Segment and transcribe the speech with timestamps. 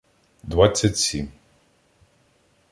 [0.43, 1.31] Двадцять сім